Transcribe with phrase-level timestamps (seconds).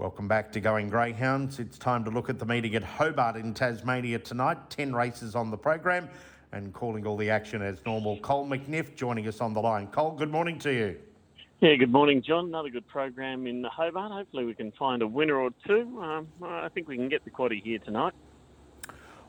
[0.00, 1.58] Welcome back to Going Greyhounds.
[1.58, 4.70] It's time to look at the meeting at Hobart in Tasmania tonight.
[4.70, 6.08] 10 races on the program
[6.52, 8.18] and calling all the action as normal.
[8.20, 9.88] Cole McNiff joining us on the line.
[9.88, 10.96] Cole, good morning to you.
[11.60, 12.46] Yeah, good morning, John.
[12.46, 14.10] Another good program in Hobart.
[14.10, 16.00] Hopefully, we can find a winner or two.
[16.00, 18.14] Um, I think we can get the quaddy here tonight.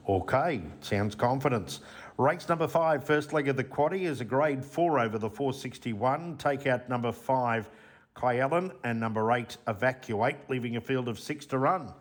[0.08, 1.82] Okay, sounds confidence.
[2.18, 6.38] Race number five, first leg of the quaddy, is a grade four over the 461.
[6.38, 7.70] Take out number five,
[8.16, 11.94] Kyellen, and number eight, Evacuate, leaving a field of six to run.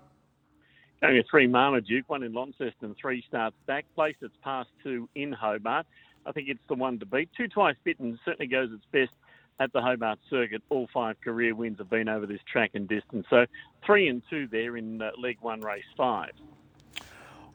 [1.01, 3.87] Going a three Marmaduke, one in Launceston, three starts back.
[3.95, 5.87] Place it's past two in Hobart.
[6.27, 7.31] I think it's the one to beat.
[7.35, 9.17] Two twice bitten certainly goes its best
[9.61, 10.63] at the Hobart circuit.
[10.68, 13.27] All five career wins have been over this track and distance.
[13.31, 13.46] So
[13.85, 16.32] three and two there in uh, Leg One, Race Five.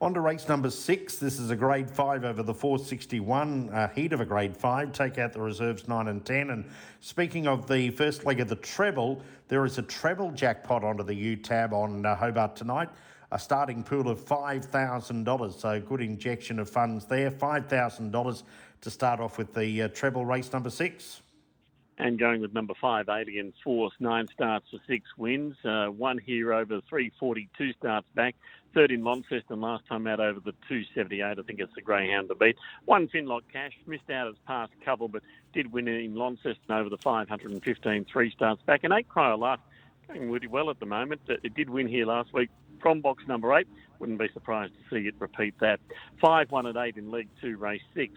[0.02, 1.16] On to race number six.
[1.16, 4.92] This is a grade five over the 461, a heat of a grade five.
[4.92, 6.50] Take out the reserves nine and 10.
[6.50, 6.66] And
[7.00, 11.16] speaking of the first leg of the treble, there is a treble jackpot onto the
[11.16, 12.90] U tab on uh, Hobart tonight.
[13.32, 15.60] A starting pool of $5,000.
[15.60, 17.32] So good injection of funds there.
[17.32, 18.44] $5,000
[18.82, 21.22] to start off with the uh, treble race number six
[21.98, 25.56] and going with number five, Alien Force, nine starts for six wins.
[25.64, 28.36] Uh, one here over 342 starts back.
[28.74, 31.24] Third in Launceston last time out over the 278.
[31.24, 32.58] I think it's the Greyhound to beat.
[32.84, 35.24] One Finlock Cash missed out as past couple, but
[35.54, 38.84] did win in Launceston over the 515 three starts back.
[38.84, 39.60] And eight Cryo Life
[40.08, 41.22] going really well at the moment.
[41.28, 42.50] It did win here last week
[42.82, 43.68] from box number eight.
[44.00, 45.80] Wouldn't be surprised to see it repeat that.
[46.20, 48.14] Five, one, and eight in League two, race six.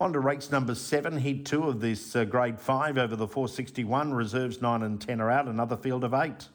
[0.00, 4.12] On to race number seven, heat two of this uh, grade five over the 461.
[4.12, 6.48] Reserves nine and 10 are out, another field of eight.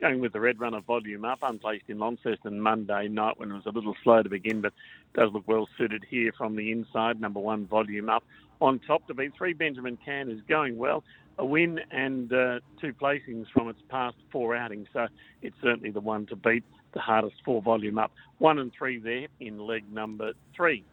[0.00, 3.66] Going with the Red Runner volume up, unplaced in Launceston Monday night when it was
[3.66, 4.72] a little slow to begin, but
[5.14, 7.20] does look well suited here from the inside.
[7.20, 8.24] Number one, volume up.
[8.60, 11.04] On top to be three, Benjamin Can is going well.
[11.38, 15.06] A win and uh, two placings from its past four outings, so
[15.42, 16.64] it's certainly the one to beat.
[16.92, 18.10] The hardest four volume up.
[18.38, 20.84] One and three there in leg number three.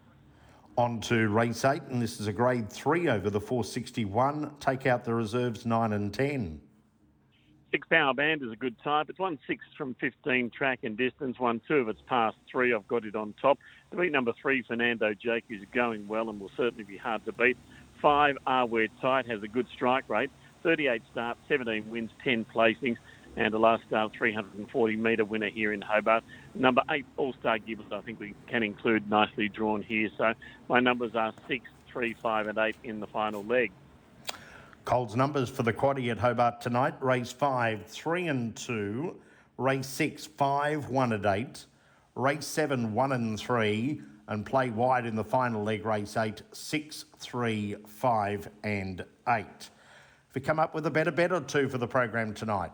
[0.80, 4.50] On to race eight, and this is a grade three over the 461.
[4.62, 6.62] Take out the reserves nine and 10.
[7.72, 9.10] Six power band is a good type.
[9.10, 12.74] It's one six from 15 track and distance, one two of its past three.
[12.74, 13.60] I've got it on top.
[13.92, 17.34] To beat number three, Fernando Jake is going well and will certainly be hard to
[17.34, 17.58] beat.
[18.02, 20.32] Five, Are Where Tight has a good strike rate.
[20.64, 22.96] 38 starts, 17 wins, 10 placings
[23.40, 26.24] and a last uh, start 340 metre winner here in Hobart.
[26.54, 30.10] Number eight, All Star Gibbons, I think we can include nicely drawn here.
[30.18, 30.34] So
[30.68, 33.72] my numbers are six, three, five, and eight in the final leg.
[34.84, 39.16] Cole's numbers for the quaddy at Hobart tonight race five, three and two,
[39.58, 41.66] race six, five, one and eight,
[42.16, 47.06] race seven, one and three, and play wide in the final leg, race eight, six,
[47.20, 49.70] three, five, and eight.
[50.28, 52.72] If we come up with a better bet or two for the program tonight.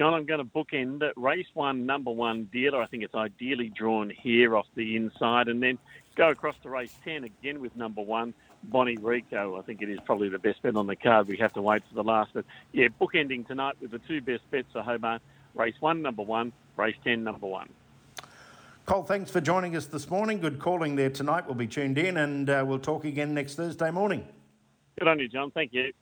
[0.00, 2.80] John, I'm going to bookend race one, number one dealer.
[2.80, 5.78] I think it's ideally drawn here off the inside, and then
[6.16, 9.58] go across to race 10 again with number one, Bonnie Rico.
[9.58, 11.28] I think it is probably the best bet on the card.
[11.28, 12.30] We have to wait for the last.
[12.32, 15.20] But yeah, bookending tonight with the two best bets for Hobart
[15.54, 17.68] race one, number one, race 10, number one.
[18.86, 20.40] Cole, thanks for joining us this morning.
[20.40, 21.44] Good calling there tonight.
[21.44, 24.26] We'll be tuned in and uh, we'll talk again next Thursday morning.
[24.98, 25.50] Good on you, John.
[25.50, 25.92] Thank you.